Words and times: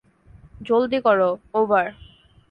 জলদি 0.61 0.99
করো, 1.01 1.29
ওভার। 1.53 1.85